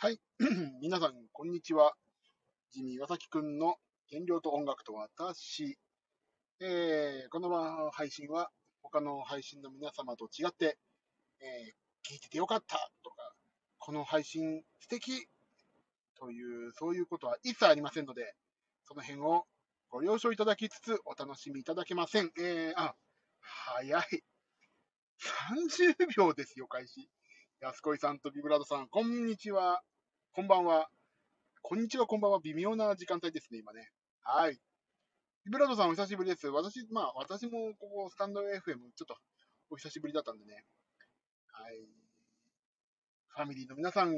[0.00, 0.20] はい。
[0.80, 1.92] 皆さん、こんにちは。
[2.70, 3.74] ジミー・岩崎くんの
[4.08, 5.76] 原料と音楽と私。
[6.60, 8.48] えー、この配信は
[8.80, 10.78] 他の配信の皆様と違って、
[11.40, 13.16] えー聞いててよかったとか、
[13.80, 15.26] この配信素敵
[16.16, 18.36] という、そういうことは一切ありませんので、
[18.84, 19.46] その辺を
[19.90, 22.30] ご了承いただきつつお楽しみいただけません。
[22.38, 22.94] えー、あ、
[23.40, 24.04] 早い。
[25.50, 27.10] 30秒ですよ、開始。
[27.60, 29.82] 安子さんとビブラードさん、こんにちは。
[30.32, 30.86] こんばんは。
[31.60, 32.38] こんにちは、こんばんは。
[32.38, 33.90] 微妙な時間帯ですね、今ね。
[34.22, 34.52] はい。
[35.44, 36.46] ビブラードさん、お久しぶりです。
[36.46, 39.16] 私、まあ、私もここ、スタンド FM、ちょっと
[39.70, 40.64] お久しぶりだったんでね。
[41.50, 41.88] はい。
[43.26, 44.14] ファミリーの皆さん、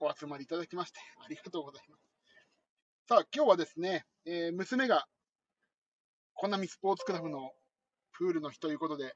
[0.00, 2.02] お集まりいただきまして、ありがとうございます。
[3.06, 5.04] さあ、今日はですね、えー娘が、
[6.32, 7.52] コナミスポーツクラブの
[8.12, 9.14] プールの日ということで、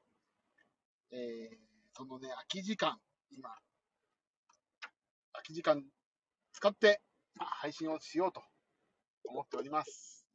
[1.10, 1.56] えー
[1.94, 2.98] そのね、空き時間、
[3.30, 3.50] 今、
[5.32, 5.82] 空き時間
[6.52, 7.00] 使って、
[7.34, 8.42] まあ、配信をしようと
[9.24, 10.26] 思っております。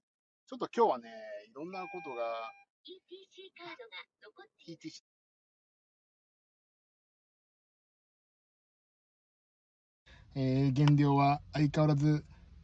[0.48, 1.10] ちょっと今日はね、
[1.50, 2.52] いろんなことが、
[2.84, 5.04] ETC カードが残っ ETC
[10.34, 12.24] えー、減量は相変わらず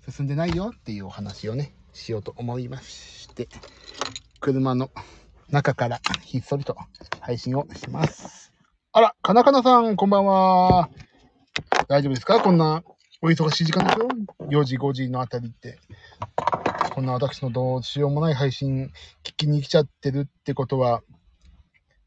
[0.09, 3.49] 進んでないよっていうお話をね、しようと思いまして、
[4.39, 4.89] 車の
[5.49, 6.77] 中からひっそりと
[7.19, 8.46] 配信をします。
[8.97, 10.89] あら、かなかなさん、こんばんは。
[11.87, 12.39] 大丈夫ですか？
[12.41, 12.81] こんな
[13.21, 14.07] お忙しい時間ですよ。
[14.49, 15.77] 4時、5時のあたりって。
[16.95, 18.91] こんな私のどうしようもない配信
[19.23, 21.03] 聞きに来ちゃってるってことは、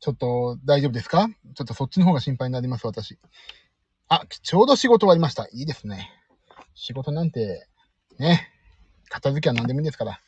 [0.00, 1.28] ちょっと大丈夫ですか？
[1.54, 3.20] ちょっとそっちの方が心配になります、私。
[4.08, 5.44] あ、ちょうど仕事終わりました。
[5.52, 6.10] いいですね。
[6.74, 7.68] 仕事なんて、
[8.18, 8.48] ね、
[9.08, 10.18] 片付けは何でもいいですから。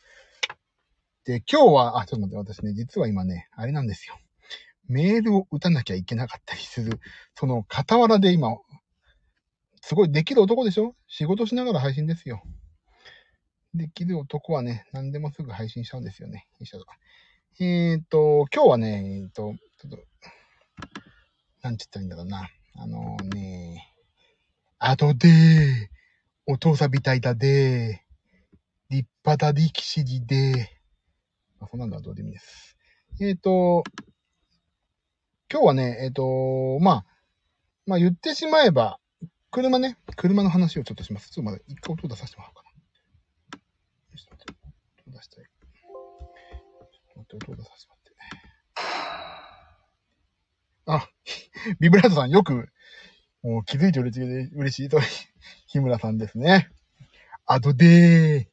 [1.25, 4.17] で、今日は、あ、ちょっと待って、私ね、実は今ね、あれなんですよ。
[4.87, 6.99] メールを打たなきゃいけなかったりする、
[7.35, 8.57] その傍らで今、
[9.81, 10.95] すごいできる男でしょ？
[11.07, 12.41] 仕事しながら配信ですよ。
[13.73, 16.47] できる男はね、何でもすぐ配信しちゃうんですよね。
[16.59, 16.79] よいしょ
[17.59, 19.97] えーと、今日はね、えーと、ちょっと、
[21.61, 22.49] なんて言ったらいいんだろうな。
[22.75, 23.93] あのね、
[24.79, 25.89] 後で、
[26.45, 28.03] お父さんみたいだで、
[28.89, 30.71] 立派だ力士にで、
[31.59, 32.77] まあ、そんなのはどうでもいいです。
[33.21, 33.83] えっ、と、
[35.51, 37.05] 今日はね、えっ、と、まあ、
[37.85, 38.99] まあ言ってしまえば、
[39.51, 41.29] 車ね、車の話をちょっとします。
[41.29, 42.69] ちょっとまだ一回音出させてもらおうかな。
[44.11, 45.43] よしちょっと待って、音出したい。
[45.43, 45.99] ちょ
[46.79, 47.95] っと待って、音出させても
[50.87, 51.07] らって。
[51.07, 51.09] あ、
[51.79, 52.69] ビブラートさん、よく、
[53.43, 54.99] もう気づいて嬉しい、嬉しいと、
[55.67, 56.69] 日村さんですね。
[57.45, 58.47] アドデー、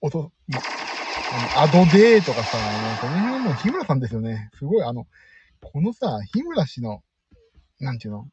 [0.00, 4.50] 音、あのアドデーとかさ、もうこの辺もう日村さんですよね。
[4.58, 5.06] すごい、あの、
[5.64, 7.02] このさ、日村氏の、
[7.80, 8.28] なんていうの？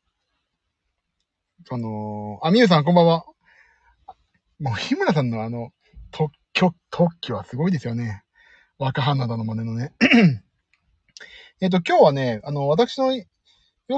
[1.66, 3.26] その、あ、みゆさんこんばんは。
[4.60, 5.72] もう日村さんのあの、
[6.12, 8.24] 特許、特許はすごいですよね。
[8.78, 9.94] 若花田の真似のね。
[11.62, 13.24] えっと、今日はね、あの、私の、よ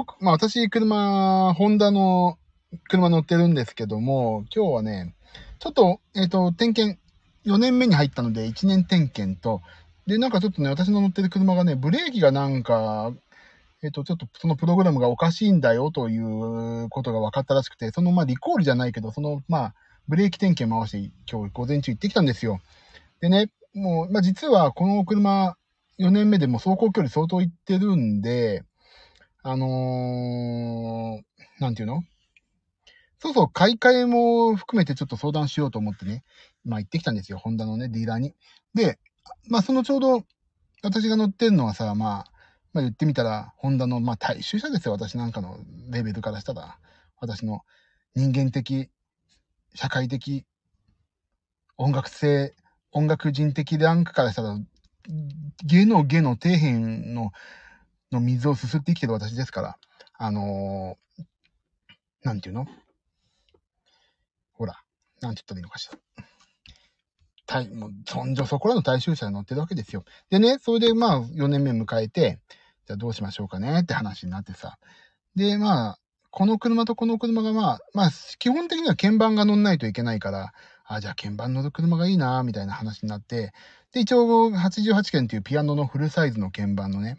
[0.06, 2.38] く、まあ私、車、ホンダの
[2.88, 5.14] 車乗ってるんですけども、今日はね、
[5.58, 7.00] ちょっと、えっ、と、点検、
[7.44, 9.60] 4年目に入ったので、1年点検と、
[10.06, 13.12] で、なんかちょっとね、私の乗ってる車がね、ブレーキがなんか、
[13.84, 19.74] えっ、と、ちょっとそのプログラムがおかしいんだよということが分かったらしくて、その、まあ、リコールじゃないけど、その、まあ、
[20.08, 22.60] ブレーキ点検回して、今日午前中行ってきたんですよ。
[23.20, 25.56] でね、もう、まあ、実はこの車、
[25.98, 28.64] 4年目でも走行距離相当行ってるんで、
[29.42, 32.02] あのー、なんていうの？
[33.18, 36.24] そうそう、買い替えも含めてちょっと相談しようと思ってね、
[36.64, 38.34] まあ行ってきたんですよ、ホンダのね、ディーラーに。
[38.74, 38.98] で、
[39.48, 40.24] まあそのちょうど、
[40.82, 42.33] 私が乗ってるのはさ、まあ、
[42.74, 45.58] まあ言ってみたら、ホンダの、まあ大衆車ですよ、私なんかの
[45.90, 46.78] レベルからしたら。
[47.20, 47.62] 私の
[48.14, 48.90] 人間的、
[49.74, 50.44] 社会的、
[51.78, 52.54] 音楽性、
[52.92, 54.58] 音楽人的ランクからしたら、
[55.64, 57.30] 芸の芸の底辺の、
[58.12, 59.78] の水をすすって生きてる私ですから、
[60.18, 61.24] あのー、
[62.22, 62.66] なんていうの？
[64.52, 64.80] ほら、
[65.20, 65.98] なんて言ったらいいのかしら。
[67.46, 70.04] 大、もう、そんじょそこらの大衆車に乗ってるわけですよ。
[70.30, 72.40] でね、それでまあ、4年目迎えて、
[72.86, 74.78] じゃあどうしましょうかねって話になってさ。
[75.36, 75.98] で、まあ、
[76.30, 80.52] この車とこの車がまあ、まあ、基本的には鍵盤が乗んないといけないから、
[80.84, 83.52] あ、じゃあ鍵盤乗る車がいいな、みたいな話になって、
[83.92, 87.18] で、一応88件っていうピアノのフルサイズの鍵盤のね、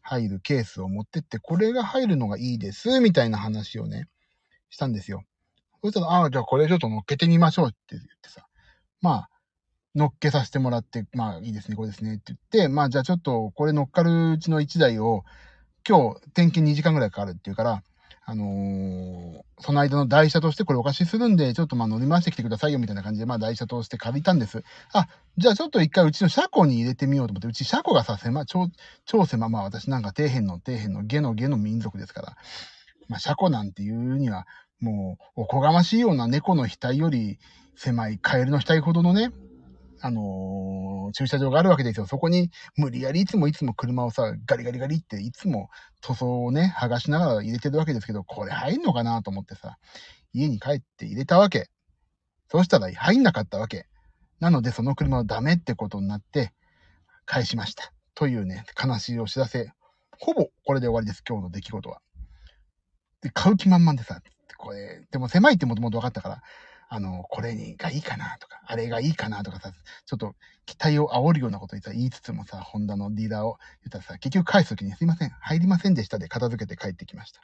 [0.00, 4.06] 入るケースを持ってって、これが入るのがいいです、みたいな話をね、
[4.70, 5.22] したんですよ。
[5.82, 8.46] そしたら、ああ、じゃあこれちょっと乗っけてみましょうって言ってさ。
[9.00, 9.28] まあ、
[9.94, 15.24] 乗っけさせてもらって、まあいいですね、これですねって言って、まあじゃあちょっとこれ乗っかるうちの1台を、
[15.86, 17.82] 今日点検2時間ぐらいかかるっていうから、
[18.26, 24.64] あのーその間の台車としてこれお貸しするんで、ちょっとまあ乗り回してきてくださいよみたいな感じで、まあ台車として借りたんです。
[24.92, 25.06] あ、
[25.38, 28.68] じゃあちょっと一回うちの車庫に入れてみようと思って、うち車庫がさ、狭、超、
[29.04, 32.36] 超狭、まあ私なんか底辺の底辺の下の下の民族ですから、
[33.08, 34.46] まあ車庫なんていうには、
[34.80, 37.38] もう、おこがましいような猫の額より
[37.76, 39.30] 狭いカエルの額ほどのね、
[40.00, 42.06] あのー駐車場があるわけですよ。
[42.06, 45.68] そこに無理やりいつもいつも車をさ、ガリガリガリっていつも
[46.00, 49.78] 塗装をね、剥がしながら入れてるわけですけど、これ入んのかなと思ってさ、
[50.32, 51.68] 家に帰って入れたわけ。
[52.50, 53.86] そうしたら入んなかったわけ。
[54.40, 56.52] なのでその車はダメってことになって、
[57.26, 57.92] 返しました。
[58.14, 59.70] というね、悲しいお知らせ。
[60.18, 62.00] ほぼこれで終わりです、今日の出来事は。
[63.20, 64.20] で、買う気満々でさ、
[64.58, 66.42] これ、でも狭いってもともと分かったから、
[66.94, 69.72] あの、これにがいいかなとか、あれがいいかなとかさ、
[70.06, 77.40] ちょっと期待を煽るようなこと言いつつもさ、ホンダのディーラーを言ったらさ、結局返すときにすいません、入りませんでしたで片付けて帰ってきました。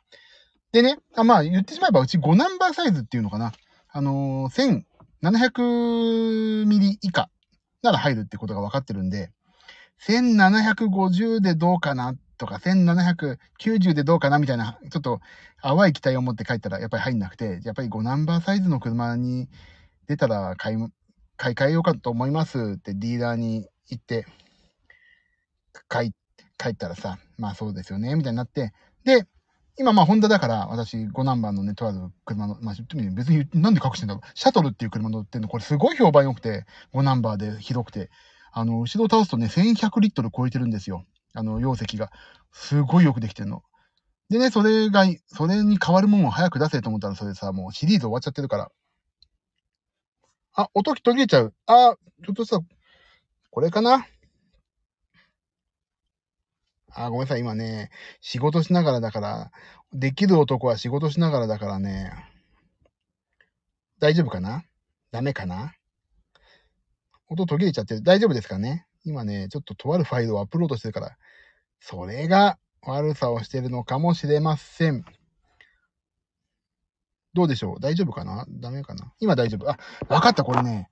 [0.70, 3.52] でね、あまあ言ってしまえばうち5ナンバーサイズっていうのかな。
[3.88, 4.84] あのー、
[5.20, 7.28] 1700ミリ以下
[7.82, 9.32] なら入るってことが分かってるんで、
[10.06, 15.20] 1750でどうかなっとか、1790でどうかなみたいな、ちょっと
[15.62, 19.48] 淡い期待を持って帰ったらやっぱり入んなくて、やっぱり5ナンバーサイズの車に
[20.08, 20.76] 出たら買い、
[21.36, 24.26] 買い替えようかと思いますってディーラーに言って、
[25.88, 26.12] 帰、
[26.56, 28.72] 帰ったらさ、まあそうですよね、みたいになって、
[29.04, 29.26] で、
[29.78, 34.28] 今まあホンダだから、私5ナンバーのね、とある車の、まあ言ってみる別になんで隠してんだろう。
[34.34, 36.64] シャトルっていう車乗ってんの、これすごい評判良くて、
[36.94, 38.10] 5ナンバーで広くて、
[38.52, 41.04] あの、後ろを倒すとね、1100リットル超えてるんですよ。
[41.32, 42.10] あの、容積が。
[42.52, 43.62] すごいよくできてんの。
[44.28, 48.70] でね、それが、それに変わるもんを早く出せと思ったら、それさ、もうシリーズ終わっちゃってるから。
[50.54, 51.54] あ、音途切れちゃう。
[51.66, 52.60] あ、ちょっとさ、
[53.50, 54.06] これかな？
[56.92, 57.90] あ、ごめんなさい、今ね、
[58.20, 59.52] 仕事しながらだから、
[59.92, 62.12] できる男は仕事しながらだからね、
[64.00, 64.64] 大丈夫かな？
[65.12, 65.74] ダメかな？
[67.28, 68.02] 音途切れちゃってる。
[68.02, 68.86] 大丈夫ですかね？
[69.04, 71.16] 今ね、ちょっととあるファイルをアップロードしてるから、
[71.80, 75.04] それが悪さをしてるのかもしれません。
[77.32, 77.80] どうでしょう？
[77.80, 78.44] 大丈夫かな？
[78.48, 79.12] ダメかな？
[79.20, 79.70] 今大丈夫。
[79.70, 80.90] あ、わかった、これね。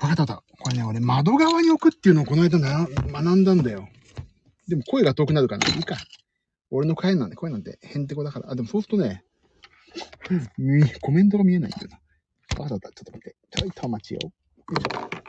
[0.00, 0.42] わかったわかった。
[0.58, 3.88] これね、俺窓側に置くっていうのをこの間な学んだんだよ。
[4.68, 5.96] でも声が遠くなるから、いいか。
[6.70, 8.50] 俺の声なんで、声なんてへんてこだから。
[8.50, 9.24] あ、でもそうするとね、
[11.00, 12.62] コメントが見えないんだよな。
[12.62, 13.36] わかった、ちょっと待って。
[13.50, 14.20] ちょいと待ちよ。
[14.22, 14.30] よ
[14.78, 15.19] いしょ。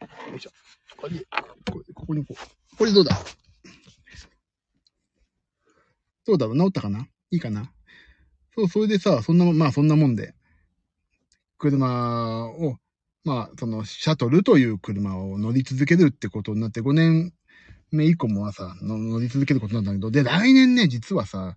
[0.00, 0.50] よいしょ。
[0.96, 2.76] これ、これここにこう。
[2.76, 3.18] これどうだ？
[6.26, 6.46] どうだ？
[6.46, 7.06] ろう治ったかな？
[7.30, 7.70] いいかな？
[8.54, 10.34] そう、それでさ、そんな、まあそんなもんで、
[11.58, 12.76] 車を、
[13.24, 17.32] まあそのシャトルという車を乗り続けるってことになって5年
[17.92, 21.56] 目以降もはさ、乗り続けることなんだけど、で、来年ね、実はさ、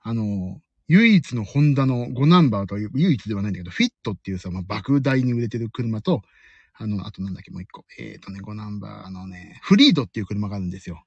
[0.00, 6.22] あの、唯一のホンダの5ナンバーという、唯一ではないんだけど、フィットっていうさ、まあ、莫大に売れてる車と、
[6.80, 7.84] あの、あとなんだっけ、もう一個。
[7.98, 11.04] えっ、ー、とね、5ナンバーのね、フリードっていう車があるんですよ。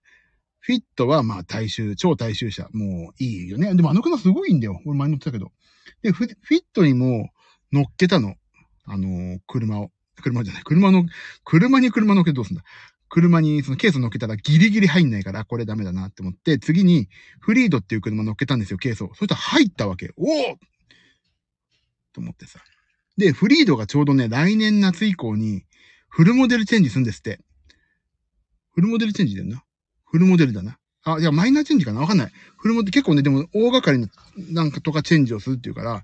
[0.59, 2.67] フィットはまあ大衆、超大衆車。
[2.73, 3.73] もういいよね。
[3.73, 4.79] でもあの車すごいんだよ。
[4.85, 5.51] 俺前乗ってたけど。
[6.03, 7.31] で、フィットにも
[7.71, 8.35] 乗っけたの。
[8.85, 9.91] あのー車を。
[10.21, 10.63] 車じゃない。
[10.63, 11.05] 車の、
[11.45, 12.63] 車に車乗っけてどうすんだ
[13.09, 17.09] 車にそのケース乗っけたらギリギリ入んないから、これダメだなって思って、次に
[17.39, 19.09] フリードっていう車乗っけたんですよ、ケースを。
[19.15, 20.11] そしたら入ったわけ。
[20.17, 20.57] おお
[22.13, 22.59] と思ってさ。
[23.17, 25.63] で、フリードがちょうどね、来年夏以降に
[26.09, 27.39] フルモデルチェンジするんですって。
[28.73, 29.63] フルモデルチェンジだよな。
[30.05, 30.77] フルモデルだな。
[31.03, 32.01] あ、いや、マイナーチェンジかな？
[32.01, 32.31] わかんない。
[32.57, 34.07] フルモデル、結構ね、でも大掛かりな、
[34.51, 36.03] なんかとかチェンジをするっていうから、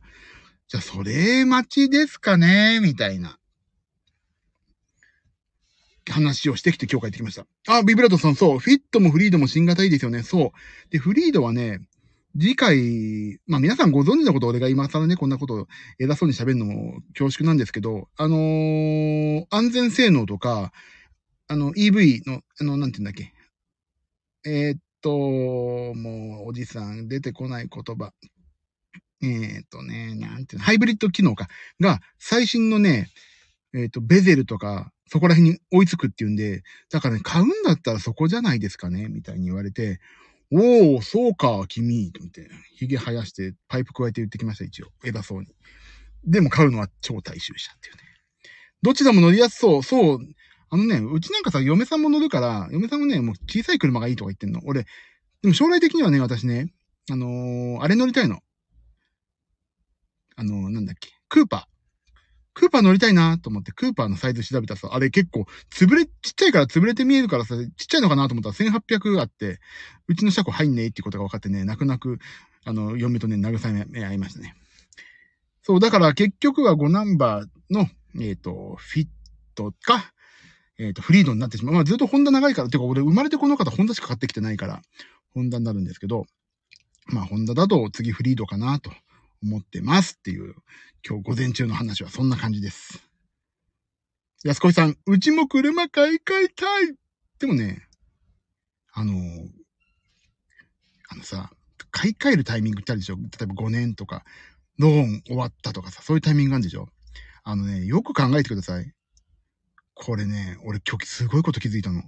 [0.68, 2.80] じゃあ、それ待ちですかね？
[2.82, 3.38] みたいな。
[6.10, 7.46] 話をしてきて今日帰ってきました。
[7.68, 8.60] あ、ビブラートさん、そう。
[8.60, 10.24] フィットもフリードも新型いいですよね。
[10.24, 10.90] そう。
[10.90, 11.82] で、フリードはね、
[12.40, 15.68] 次回、まあ皆さんご存知のこと、俺が今更ね、こんなことを
[16.00, 20.72] 偉そうに喋るのも恐縮なんですけど、あのー安全性能とか、
[21.48, 23.34] あの、EV の、あの、なんて言うんだっけ。
[24.46, 28.14] えーっと、もう、おじさん、出てこない言葉。
[29.24, 31.48] えっとね、なんていうの、ハイブリッド機能か。
[31.80, 33.10] が、最新のね、
[33.74, 40.00] えっと、ベゼルとか、そこら辺に追いつくっていうんで、だからね、買うんだったらそこじゃないですかね、みたいに言われて、
[40.52, 44.88] おー、そうか、君、と思って、髭生やして、パイプ加えて言ってきました、一応。
[45.04, 45.48] 偉そうに。
[46.24, 48.02] でも買うのは超大衆車っていうね。
[48.82, 49.84] どちらも乗りやすそう。
[49.84, 50.20] そう。
[50.70, 54.62] あのね、うちなんかさ、嫁さんも乗るから、嫁さんもね、もう小さい車がいいとか言ってんの。
[54.66, 54.86] 俺、
[55.42, 56.74] でも将来的にはね、私ね、
[57.10, 58.40] あのーあれ乗りたいの。
[60.36, 61.77] あのーなんだっけ、クーパー。
[62.58, 69.60] クーパー乗りたいなと思って、クーパーのサイズ調べたらさ、あれ結構、潰れ、ちっちゃいから潰れて見えるからさ、ちっちゃいのかなと思ったら1800あって、
[70.08, 72.18] うちの車庫入んねえってことが分かってね、泣く泣く、
[72.66, 74.56] あの、嫁とね、慰め合いましたね。
[75.62, 77.88] そう、だから結局は5ナンバーの、
[78.20, 79.08] えっ、と、フィッ
[79.54, 80.12] トか、
[80.80, 81.76] えっ、と、フリードになってしまう。
[81.76, 84.82] まあずっとホンダ長いから、てか俺生まれてこの方ホンダしか買ってきてないから、
[85.36, 86.26] ホンダになるんですけど、
[87.06, 88.92] まあホンダだと次フリードかなと
[89.44, 90.56] 思ってますっていう、
[91.08, 93.04] 今日午前中の話はそんな感じです。
[94.44, 96.96] 安子さん、うちも車買い替えたい
[97.40, 97.88] でもね、
[98.94, 99.14] あの、
[101.10, 101.52] あのさ、
[101.92, 103.16] 買い替えるタイミングってあるでしょ？
[103.16, 104.24] 例えば5年とか、
[104.78, 106.88] ローン終わったとかさ、そういうタイミングがあるでしょ？
[107.44, 108.92] あのね、よく考えてください。
[109.94, 112.04] これね、俺今日すごいこと気づいたの。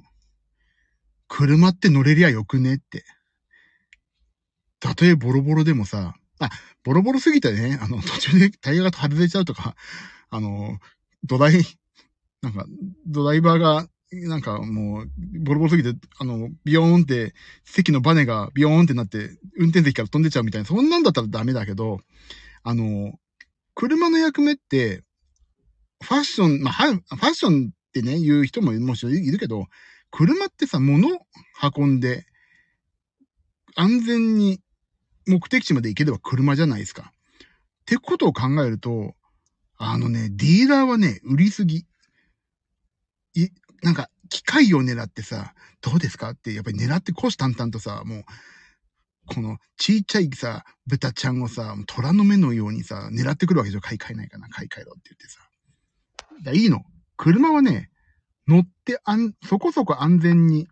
[1.27, 3.05] 車って乗れりゃよくねって。
[4.79, 6.50] たとえボロボロでもさ、あ、
[6.84, 9.75] ボロボロすぎてね、 あの、途中でタイヤが外れちゃうとか、
[10.29, 10.79] あの、
[11.24, 11.63] 土台、
[12.41, 12.65] なんか、
[13.05, 22.00] ドライバーが、なんかもう、ボロボロすぎて、あの、ビヨーンって、席のバネがビヨーンってなって、運転席から飛んでちゃうみたいな、そんなんだったらダメだけど、
[22.63, 23.19] あの、
[23.75, 25.03] 車の役目って、
[26.01, 29.67] ファッション、まあ、ファッションってね、言う人ももちろんいるけど、
[30.12, 31.08] 車ってさ、物
[31.77, 32.25] 運んで、
[33.75, 34.60] 安全に
[35.29, 37.13] 目的地まで行ければ車じゃないですか。
[37.13, 39.15] ってことを考えると、
[39.77, 41.86] あのね、ディーラーはね、売りすぎ。
[43.36, 43.48] い、
[43.83, 46.31] なんか、機械を狙ってさ、どうですか？
[46.31, 48.24] って、やっぱり狙って虎視眈々とさ、もう、
[49.33, 53.81] このちっちゃいさ、豚ちゃんをさ、虎の目のようにさ、狙ってくるわけでしょ？
[53.81, 55.39] 買い替えないかな、買い替えろって言ってさ。
[56.43, 56.83] だいいの。
[57.17, 57.89] 車はね、
[58.48, 60.67] 乗ってあん、そこそこ安全に、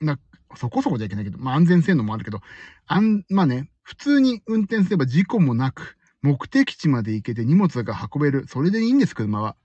[0.00, 0.18] な、
[0.56, 2.40] そこそこじゃいけないけど、まあ安全性能もあるけど、
[2.86, 8.46] あん、まあね、普通に運転すれば事故もなく、目的地まで行けて荷物が運べる。
[8.46, 9.56] それでいいんです、車は。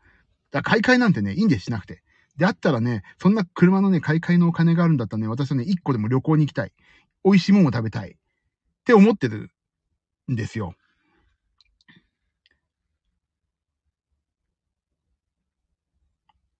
[0.50, 2.02] だから買い替えなんてね、いいんです、しなくて。
[2.36, 6.72] であったらね、そんな車のね、買い替えのお金があるんだったらね、私はね、一個でも旅行に行きたい。
[7.24, 8.14] 美味しいものを食べたい。
[8.14, 8.16] っ
[8.84, 9.52] て思ってる
[10.32, 10.74] んですよ。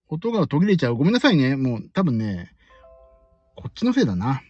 [0.08, 0.98] 音が途切れちゃう。
[0.98, 1.56] ごめんなさいね。
[1.56, 2.52] もう多分ね、
[3.56, 4.44] こっちのせいだな。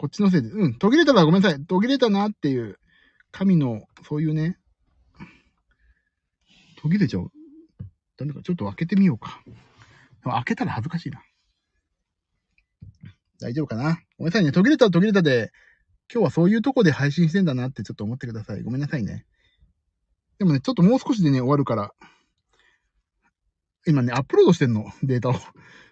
[0.00, 0.48] こっちのせいで。
[0.48, 1.62] うん、途切れたらごめんなさい。
[1.66, 2.78] 途切れたなっていう、
[3.32, 4.56] 神の、そういうね、
[6.80, 7.30] 途切れちゃう。
[8.16, 9.42] ダメか、ちょっと開けてみようか。
[10.24, 11.22] 開けたら恥ずかしいな。
[13.42, 14.52] 大丈夫かなごめんなさいね。
[14.52, 15.52] 途切れたら途切れたで、
[16.10, 18.62] 今日はそういうとこで配信してんだなってちょっと思ってください。
[18.62, 19.26] ごめんなさいね。
[20.38, 21.92] でもね、ちょっともう少しでね、終わるから。
[23.86, 25.34] 今ね、アップロードしてんの、データを。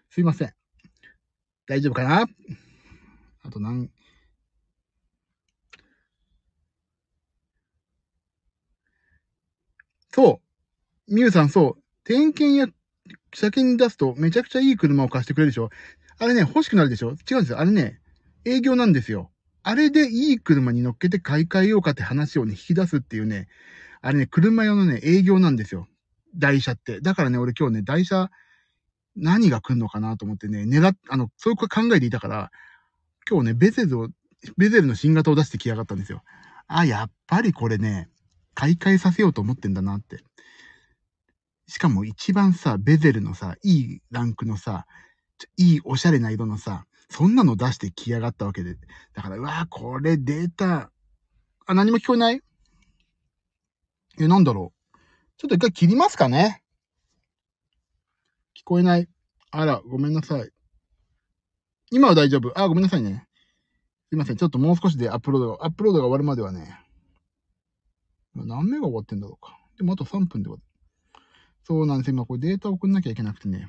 [0.08, 0.54] すいません。
[1.66, 2.26] 大丈夫かな
[3.48, 3.88] あと何、
[10.12, 10.42] そ
[11.08, 11.14] う。
[11.14, 11.82] みゆさん、そう。
[12.04, 12.66] 点検や
[13.34, 15.70] 車検に出すとめちゃくちゃいい車を貸してくれるでしょ？
[16.18, 17.12] あれね、欲しくなるでしょ？
[17.30, 17.58] 違うんですよ。
[17.60, 18.00] あれね、
[18.44, 19.30] 営業なんですよ。
[19.62, 23.48] あれでいい車に乗っけて買い替えようかって話をね、引き出すっていうね、
[24.02, 25.88] あれね、車用のね、営業なんですよ。
[26.36, 27.00] 台車って。
[27.00, 28.30] だからね、俺今日ね、台車、
[29.16, 32.50] 何が来るのかなと思ってね、狙っ、あの、そういう考えていたから、
[33.28, 34.08] 今日ね、ベゼルを、
[34.56, 36.22] ベゼルの新型を出してきやがったんですよ。
[36.66, 38.08] あ、やっぱりこれね、
[38.54, 40.22] 買い替えさせようと思ってんだなって。
[41.66, 44.86] しかも一番さ、ベゼルのさ、いいランクのさ、
[45.56, 48.76] いいおしゃれな色のさ、そんなの出してきやがったわけで。
[49.12, 50.90] だから、うわーこれデータ、
[51.66, 52.40] あ、何も聞こえない？
[54.18, 54.98] え、なんだろう？
[55.36, 56.62] ちょっと一回切りますかね？
[58.56, 59.06] 聞こえない？
[59.50, 60.50] あら、ごめんなさい。
[61.90, 62.58] 今は大丈夫。
[62.58, 63.26] あ、ごめんなさいね。
[64.10, 64.36] すいません。
[64.36, 66.78] ちょっともう少しでアップロードが、アップロードが終わるまではね。
[68.34, 69.58] 何目が終わってんだろうか。
[69.76, 70.62] でもあと3分で終わる。
[71.64, 72.14] そうなんですよ。
[72.14, 73.68] 今これデータ送んなきゃいけなくてね。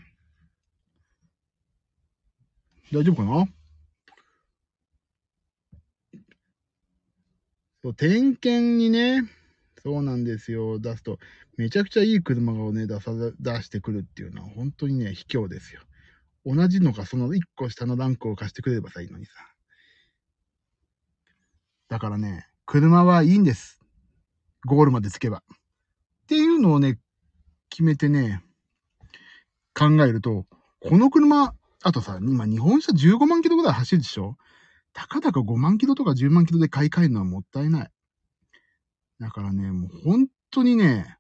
[2.92, 3.48] 大丈夫かな？
[7.82, 9.22] そう、点検にね、
[9.82, 10.80] そうなんですよ。
[10.80, 11.20] 出すと、
[11.56, 15.82] めちゃくちゃいい車をね、出さ、出してくるっていうのは本当にね、卑怯ですよ。
[16.46, 19.34] 同じのか、その1個下のランクを貸してくれればさ、いいのにさ。
[21.90, 23.80] だからね、車はいいんです。
[24.66, 25.38] ゴールまで着けば。
[25.38, 25.42] っ
[26.28, 27.00] ていうのをね、
[27.70, 28.44] 決めてね、
[29.74, 30.46] 考えると、
[30.80, 31.54] この車、
[31.84, 34.36] あとさ、今日本車15万キロぐらい走るでしょ？
[34.94, 37.92] たかだか5万キロとか10万キロで買い替えるのはもったいない。
[39.20, 41.18] だからね、もう本当にね、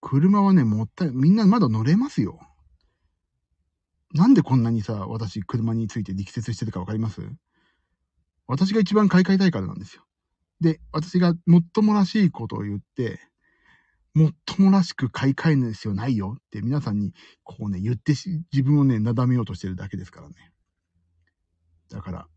[0.00, 2.38] 車はね、もったい、みんなまだ乗れますよ。
[4.14, 7.22] なんでこんなにさ、私車について力説してるかわかります？
[8.46, 10.04] 私が一番買い替えたいからなんですよ。
[10.60, 13.20] で、私がもっともらしいことを言って、
[14.14, 20.34] もっともらしく買い替える必要ないよって皆さんにこうね、言ってし、自分をね、なだめようとしてるだけですからね。
[21.90, 22.28] だから、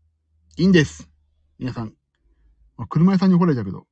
[0.56, 1.10] いいんです。
[1.58, 1.94] 皆さん、
[2.78, 3.86] まあ、車屋さんに怒られたけど、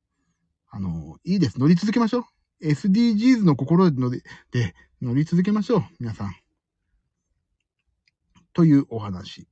[0.71, 1.59] あの、いいです。
[1.59, 2.25] 乗り続けましょ
[2.61, 2.67] う。
[2.67, 3.97] SDGs の心で
[4.51, 5.83] で乗り続けましょう。
[5.99, 6.35] 皆さん。
[8.55, 9.47] というお話。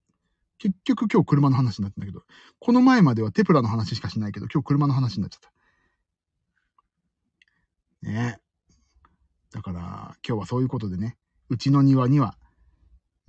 [0.57, 2.23] 結局今日車の話になってんだけど、
[2.59, 5.41] この前まではテプラの話しかしないけど、今日車の話になっちゃっ
[8.01, 8.09] た。
[8.09, 8.41] ねえ。
[9.51, 9.81] だから、
[10.25, 11.17] 今日はそういうことでね、
[11.49, 12.37] うちの庭には、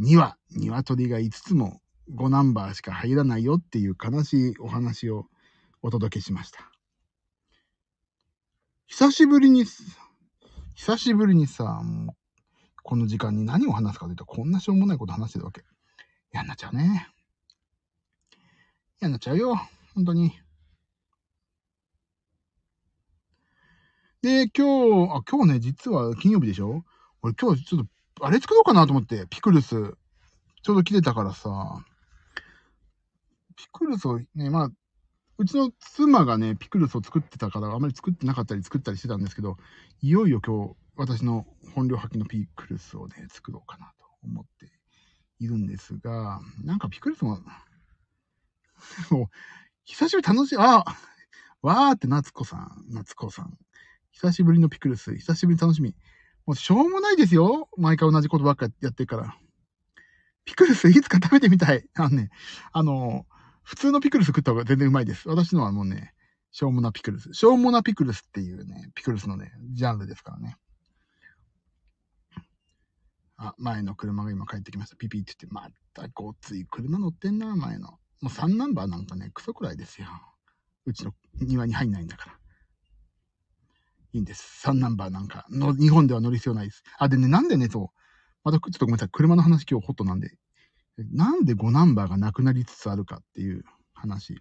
[0.00, 5.26] 2羽、鶏が5つも5ナンバーしか入らないよっていう悲しいお話を
[5.82, 6.70] お届けしました。
[8.86, 9.64] 久しぶりに、
[10.74, 12.16] 久しぶりにさ、もう
[12.84, 15.64] この時間に何を話すかというと、こんなしょうもないこと話してるわけ。
[16.32, 17.08] 嫌になっちゃうね。
[19.00, 19.56] 嫌になっちゃうよ。
[19.94, 20.38] 本当に。
[24.20, 26.84] で、今日、あ、今日ね、実は金曜日でしょ？
[27.22, 27.86] 俺今日ちょっ
[28.16, 29.94] と、あれ作ろうかなと思って、ピクルス。
[30.62, 31.82] ちょうど来てたからさ、
[33.56, 34.70] ピクルスをね、まあ、
[35.38, 39.56] うちの妻がね、ピクルスを作ってたから、あまり作ってなかったり作ったりしてたんですけど、
[40.02, 44.66] いよいよ今日、私の本領発揮のピクルスをね、作ろうかなと思って
[45.38, 47.40] いるんですが、なんかピクルスも、
[49.10, 49.26] もう、
[49.84, 50.84] 久しぶり楽しい、あ
[51.62, 53.58] わーって夏子さん、夏子さん。
[54.12, 55.96] 久しぶりのピクルス、久しぶり楽しみ。
[56.46, 57.68] もうしょうもないですよ。
[57.76, 59.36] 毎回同じことばっかやってるから。
[60.44, 61.84] ピクルスいつか食べてみたい。
[61.94, 62.30] あのね、
[62.72, 63.26] あの、
[63.62, 65.28] 普通のピクルス食った方が全然うまいです。
[65.28, 66.12] 私のはもうね、
[66.50, 67.32] しょうもなピクルス。
[67.32, 70.58] しょうもなピクルスっていうね、ピクルスのね、ジャンルですからね。
[73.36, 74.96] あ、前の車が今帰ってきました。
[74.96, 77.90] ピピって言って、またごつい車乗ってんな、前の。
[77.90, 80.08] もう3ナンバーなんかね、クソくらいですよ。
[80.86, 82.38] うちの庭に入んないんだから。
[84.12, 84.66] いいんです。
[84.66, 86.84] 3ナンバーなんかの、日本では乗る必要ないです。
[86.98, 87.98] あ、でね、なんでね、そう。
[88.44, 89.08] またちょっとごめんなさい。
[89.10, 90.36] 車の話今日ホットなんで。
[90.96, 93.64] なんで5ナンバーがなくなりつつあるかっていう
[93.94, 94.38] 話。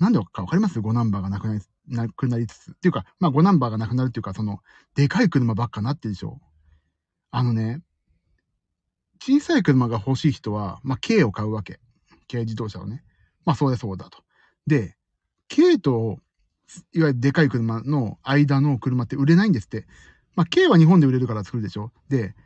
[0.00, 2.70] なんでかわかります ?5 ナンバーがなくなり、なくなりつつ。
[2.72, 4.58] っていうか、まあ5ナンバーがなくなるっていうか、その、
[4.94, 6.40] でかい車ばっかなってるでしょ。
[7.36, 7.80] あのね、
[9.20, 11.80] 小さい車が欲しい人は、まあ軽を買うわけ。
[12.30, 13.02] 軽自動車をね。
[13.44, 14.22] まあそうだそうだと。
[14.68, 14.96] で、
[15.52, 16.20] 軽と、
[16.92, 19.88] いわゆるでかい車の間の車って売れないんですって。
[20.36, 21.90] まあ軽は日本で売れるから作るでしょ。
[22.08, 22.36] で、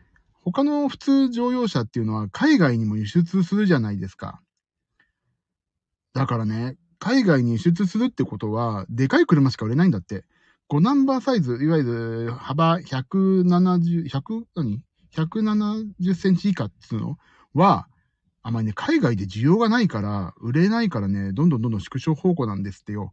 [0.43, 4.41] 他の普通乗用車っていうのは海外にも輸出するじゃないですか。
[6.15, 10.25] だからね、海外に輸出するってことは、でかい車しか売れないんだって。
[10.71, 14.83] 5ナンバーサイズ、いわゆる幅170、100、何
[15.15, 17.19] ?170 センチ以下っていうの？
[17.55, 17.89] は、
[18.43, 23.13] あまりね、海外で需要がないから、売れないからね、どんどんどんどん縮小方向なんですってよ。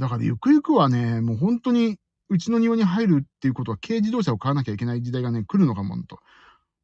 [0.00, 6.18] だからゆくゆくはね、もう本当に、うちの庭に入るっていうことは、軽自動車を買わなきゃいけない時代がね、来るのかもと。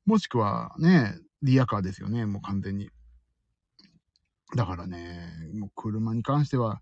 [0.07, 2.91] もしくはね、リアカーですよね、もう完全に。
[4.57, 6.81] だからね、もう車に関しては、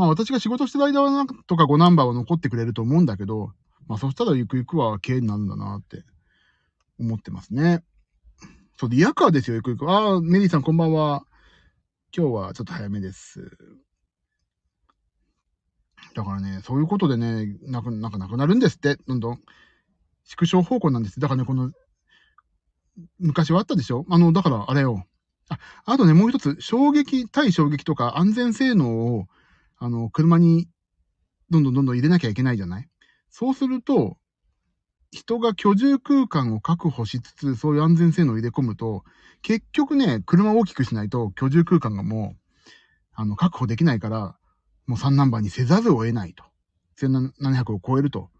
[0.00, 3.52] まあ私が仕事してる間はなんとか5ナンバーは残ってくれると思うんだけど、
[3.86, 6.04] まあそしたらゆくゆくは軽になるんだなって
[6.98, 7.84] 思ってますね。
[8.78, 9.90] そう、リアカーですよ、ゆくゆく。
[9.90, 11.26] ああ、メリーさんこんばんは。
[12.16, 13.58] 今日はちょっと早めです。
[16.14, 19.40] だからね、そういうことでね、なく、なんかなくなるんですって、どんどん。
[20.24, 21.20] 縮小方向なんです。
[21.20, 21.72] だからね、この、
[23.18, 25.04] 昔はあったでしょあの、だからあれよ。
[25.50, 29.26] あ、あとね、もう一つ、衝撃、対衝撃とか安全性能を、
[29.82, 30.68] あの、車に、
[31.48, 32.88] どんどんどんどん入れなきゃいけないじゃない？
[33.30, 34.18] そうすると、
[35.10, 39.04] 人が居住空間を確保しつつ、そういう安全性能を入れ込むと、
[39.42, 42.40] 結局ね、車を大きくしないと居住空間がもう、
[43.14, 44.36] あの、確保できないから、
[44.86, 46.44] もう3ナンバーにせざるを得ないと。
[46.96, 48.30] 1700を超えると。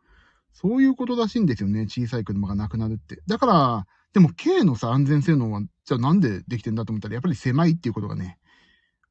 [0.53, 1.85] そういうことらしいんですよね。
[1.88, 3.22] 小さい車がなくなるって。
[3.29, 8.39] だから、でも軽のさ、安全性能は、じゃあなんでできてんだと思ったら、やっぱり狭いっていうことがね、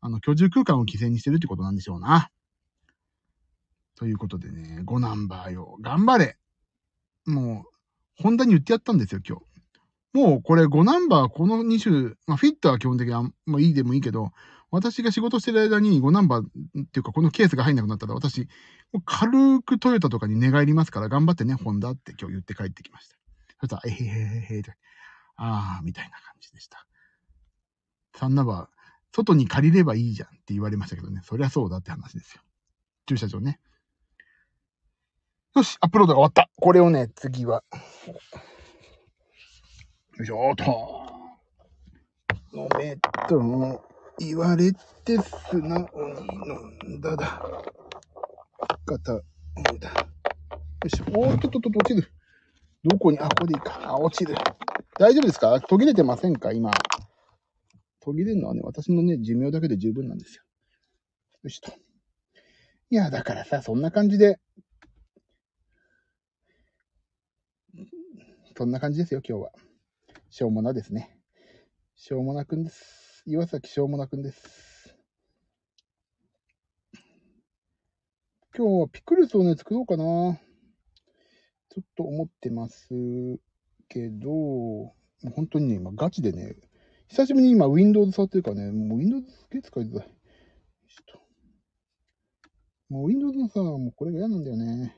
[0.02, 2.30] あの、居住空間を犠牲にしてるってことなんでしょうな。
[3.96, 5.78] ということでね、5ナンバーよ。
[5.82, 6.38] 頑張れ
[7.26, 9.50] もう、ホンダに言ってやったんですよ、今日。
[10.14, 14.32] もうこれ5ナンバー、この2種、まあフィットは基本的にあんまあいいでもいいけど、
[14.72, 18.48] 私が仕事してる間に5ナンバーっていうかこのケースが入んなくなったら私、
[19.06, 23.16] 軽くトヨタとかに寝返りますから頑張ってね、ホンダって今日言って帰ってきました。
[23.62, 24.08] そしたら、えへへ
[24.54, 24.76] へへって、
[25.36, 26.86] あ、みたいな感じでした。
[28.16, 28.68] サンバー、
[29.12, 32.42] 外に借りればいいじゃんって言われましたけどね、そりゃそうだって話ですよ。
[33.08, 33.60] 駐車場ね。
[35.56, 36.50] よし、アップロードが終わった。
[36.58, 37.64] これをね、次は。
[40.18, 41.10] よいしょーと。
[42.54, 42.96] 飲め
[43.28, 43.84] とも
[44.20, 45.80] 言われて素直
[46.14, 46.28] に
[46.88, 47.42] 飲んだだ。
[48.86, 49.90] 方、飲んだ。
[49.90, 50.06] よ
[50.88, 52.12] し、おーっとっとっと、落ちる。
[52.84, 53.80] どこに、あ、ここでいいか。
[53.84, 54.36] あ、落ちる。
[54.98, 55.60] 大丈夫ですか？
[55.62, 56.52] 途切れてませんか？
[56.52, 56.72] 今。
[58.02, 60.44] 途切れるのはね、私のね、寿命だけで十分なんですよ。
[61.44, 61.72] よしと。
[62.90, 64.40] いや、だからさ、そんな感じで、
[68.58, 69.52] そんな感じですよ、今日は。
[70.30, 71.18] しょうもなですね。
[71.96, 73.24] しょうもなくんです。
[73.26, 74.96] 岩崎しょうもなくんです。
[78.56, 80.04] 今日はピクルスをね、作ろうかな。
[81.70, 82.90] ちょっと思ってます
[83.88, 86.56] けど、もう本当にね、今ガチでね、
[87.10, 90.08] 久しぶりに今 Windows 触ってるからね、もう Windows すげえ使いづらい。
[90.08, 90.14] ちょ
[91.02, 91.20] っ
[92.90, 94.96] ともう Windows のさ、もうこれが嫌なんだよね。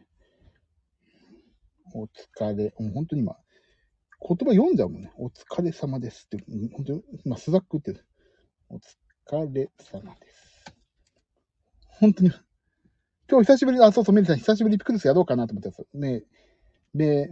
[1.94, 2.74] お疲れ。
[2.80, 3.38] もう本当に今、
[4.22, 5.12] 言葉読んじゃうもんね。
[5.18, 6.44] お疲れ様ですって、
[6.74, 8.02] 本当に、今、スザックって。
[8.70, 10.76] お疲れ様です。
[11.88, 12.32] 本当に。
[13.30, 16.24] 今日久しぶり、あ、そうそう、メリーさん、久しぶりピクルスやろうかなと思ってさ、ね
[16.94, 17.30] メ、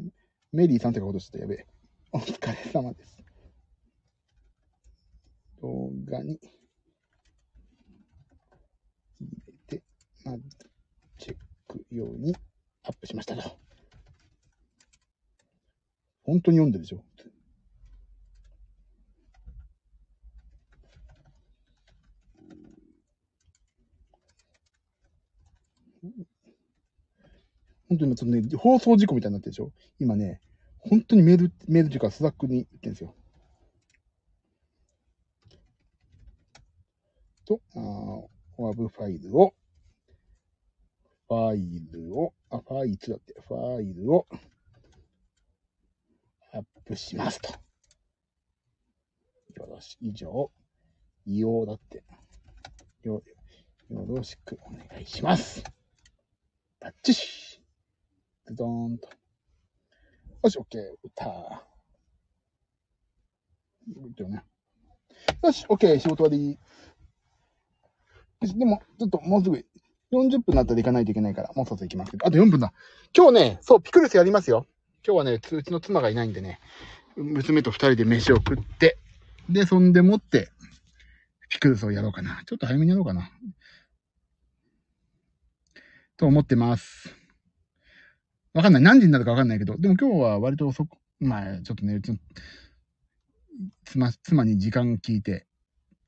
[0.53, 1.67] メリーさんってことしてやべえ。
[2.11, 3.28] お疲れ様です。
[6.09, 6.39] 動画に
[9.19, 9.29] 入
[9.69, 9.83] れて、
[10.25, 10.43] まず、
[11.19, 12.35] チェック用に
[12.83, 13.57] アップしましたと。
[16.23, 17.03] 本当に読んでるでしょ？
[27.87, 29.71] 本当に今ね、放送事故みたいになってるでしょ？
[29.99, 30.41] 今ね、
[30.79, 33.15] 本当にメール、メールっていうか、 Slack に言ってるんですよ。
[37.49, 39.55] と、あー WAV ファイルを、
[41.27, 44.27] ファイルを、あ、ファイルだって、ファイルを、
[46.53, 47.49] アップしますと。
[49.55, 50.51] よろし、以上、
[51.25, 52.03] 利用だって。
[53.01, 53.23] よ、
[53.89, 55.63] よろしくお願いします。
[56.79, 57.59] バッチシ
[58.45, 59.09] ズドーンと。
[60.43, 61.65] よし、オッケー、歌。
[64.17, 64.43] よね。
[65.41, 66.59] よし、オッケー、仕事終わり。
[68.41, 69.65] でも、ちょっともうすぐ、
[70.11, 72.25] 40分になったら行かないといけないから、もうそろそろ行きますけど。
[72.25, 72.73] あと4分だ。
[73.15, 74.65] 今日ね、そう、ピクルスやりますよ。
[75.05, 76.59] 今日はね、うちの妻がいないんでね、
[77.17, 78.97] 娘と二人で飯を食って、
[79.49, 80.49] で、そんでもって、
[81.49, 82.43] ピクルスをやろうかな。
[82.45, 83.29] ちょっと早めにやろうかな。
[86.15, 87.13] と思ってます。
[88.53, 88.81] わかんない。
[88.81, 92.17] 何時になるかわかんないけど、でも今日は割と遅く、まあ、ちょっとね、うちの
[93.83, 95.45] 妻、妻に時間聞いて、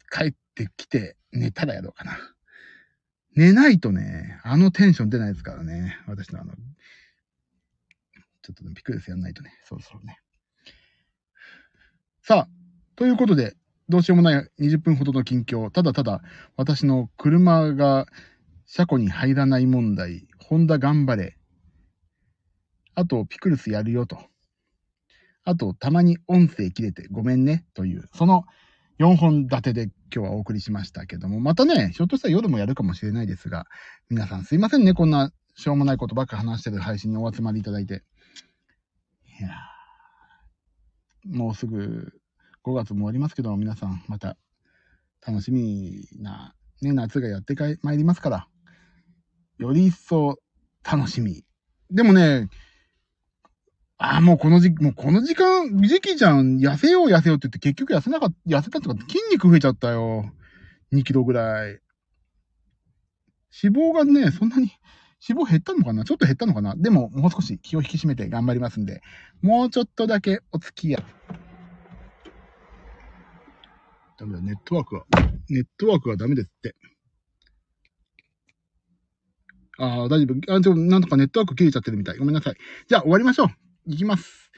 [0.10, 2.18] 帰っててきて寝たらやろうかな。
[3.36, 5.98] 寝ないとね、あのテンション出ないですからね。
[6.08, 10.20] 私のあの、ちょっとねピクルスやんないとね、そろそろね。
[12.22, 12.50] さあ、
[12.96, 13.56] ということで、
[13.90, 16.22] どうしようもない20分ほどの近況、ただただ
[16.56, 18.06] 私の車が
[18.66, 21.38] 車庫に入らない問題、ホンダ頑張れ、
[22.96, 24.18] あとピクルスやるよと、
[25.44, 27.66] あとたまに音声切れてごめんね。
[27.74, 28.44] という、その
[29.00, 33.66] 4本立てで今日はお送りしましたけども、またね、ひょっとしたら夜もやるかもしれないですが、
[34.10, 38.04] 皆さんすいませんね、こんなしょうもないことばっか話してる配信にお集まりいただいて。
[39.40, 39.50] いや
[41.26, 42.14] もうすぐ
[42.64, 44.38] 5月も終わりますけど、皆さんまた
[45.26, 48.48] 楽しみな、ね、夏がやってかいりますから、
[49.58, 50.38] より一層
[50.84, 51.46] 楽しみ。
[51.90, 52.50] でもね、
[54.04, 56.58] ああ、もうこの時期、もうこの時間、時期じゃん。
[56.58, 60.26] 痩せよう痩せようって言って結局痩せなかった、痩せたっていうか筋肉増えちゃったよ。
[60.92, 61.80] 2キロぐらい。
[63.64, 64.72] 脂肪がね、そんなに、
[65.30, 66.04] 脂肪減ったのかな？
[66.04, 66.74] ちょっと減ったのかな？
[66.76, 69.04] でも、もう少し気を引き締めて頑張りますんで、
[69.44, 71.06] もうちょっとだけお付き合い。
[74.18, 75.06] ダメだ、ネットワークは、
[75.48, 76.76] ネットワークはダメですって。
[79.78, 80.56] ああ、大丈夫。
[80.56, 82.18] あ、ちょ、なんとかネットワーク切れちゃってるみたい。
[82.18, 82.56] ごめんなさい。
[82.88, 83.61] じゃあ終わりましょう。
[83.86, 84.52] いきます。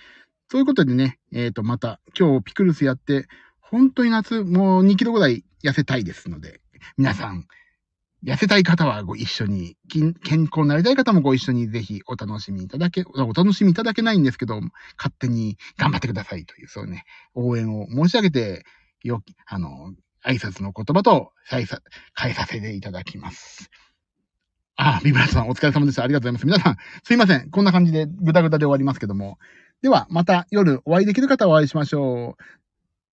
[0.49, 3.27] ということでね、えっ、と、また、今日ピクルスやって、
[3.59, 6.61] 本当に夏、もう2キロぐらい痩せたいですので、
[6.97, 7.47] 皆さん、
[8.25, 14.61] 痩せたい方はご一緒に、健康になりたい方もご一緒にぜひお楽しみいただけ、お楽しみいただけないんですけど、
[14.97, 18.63] 勝手に頑張ってくださいという、そうね、応援を申し上げて、
[19.03, 19.93] よ、あの、
[20.25, 21.81] 挨拶の言葉と、再さ、
[22.17, 23.69] 変えさせていただきます。
[24.75, 26.03] あ、ビブラートさんお疲れ様でした。
[26.03, 26.59] ありがとうございます。
[26.59, 27.49] 皆さん、すいません。
[27.51, 29.37] こんな感じでぐだぐだで終わりますけども。
[29.81, 32.43] では、また夜お会いできる方はお会いしましょう。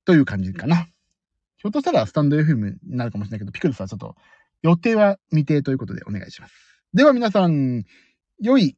[0.04, 0.86] という感じかな。
[1.58, 4.16] ひょっとしたらスタンド FM になるかもしれないけど、ピクルスはちょっと
[4.62, 6.54] 予定は未定ということでお願いします。
[6.94, 7.84] では皆さん、
[8.40, 8.76] 良い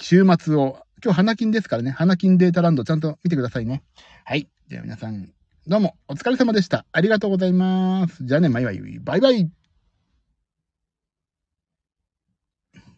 [0.00, 0.78] 週末を。
[1.02, 1.90] 今日花金ですからね。
[1.90, 3.82] 花金データランドちゃんと見てくださいね。
[4.24, 4.48] はい。
[4.68, 5.32] では皆さん、
[5.66, 6.86] どうもお疲れ様でした。
[6.92, 8.24] ありがとうございます。
[8.24, 8.80] じゃあね、バイバイ。
[9.00, 9.59] バイバイ。